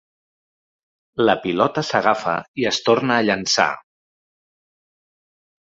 La 1.27 1.35
pilota 1.43 1.83
s'agafa 1.91 2.35
i 2.63 2.67
es 2.71 2.81
torna 2.89 3.19
a 3.21 3.29
llançar. 3.29 3.71